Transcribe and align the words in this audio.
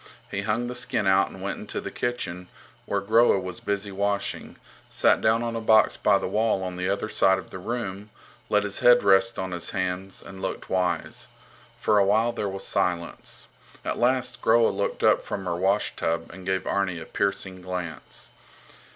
He 0.31 0.41
hung 0.41 0.65
the 0.65 0.73
skin 0.73 1.05
out 1.05 1.29
and 1.29 1.43
went 1.43 1.59
into 1.59 1.79
the 1.79 1.91
kitchen, 1.91 2.47
where 2.87 3.01
Groa 3.01 3.39
was 3.39 3.59
busy 3.59 3.91
washing, 3.91 4.55
sat 4.89 5.21
down 5.21 5.43
on 5.43 5.55
a 5.55 5.61
box 5.61 5.95
by 5.95 6.17
the 6.17 6.27
wall 6.27 6.63
on 6.63 6.75
the 6.75 6.89
other 6.89 7.07
side 7.07 7.37
of 7.37 7.51
the 7.51 7.59
room, 7.59 8.09
let 8.49 8.63
his 8.63 8.79
head 8.79 9.03
rest 9.03 9.37
on 9.37 9.51
his 9.51 9.69
hands, 9.69 10.23
and 10.23 10.41
looked 10.41 10.71
wise. 10.71 11.27
For 11.77 11.99
a 11.99 12.03
while 12.03 12.31
there 12.31 12.49
was 12.49 12.65
silence. 12.65 13.47
At 13.85 13.99
last 13.99 14.41
Groa 14.41 14.69
looked 14.69 15.03
up 15.03 15.23
from 15.23 15.45
her 15.45 15.55
washtub 15.55 16.31
and 16.33 16.47
gave 16.47 16.65
Arni 16.65 16.99
a 16.99 17.05
piercing 17.05 17.61
glance. 17.61 18.31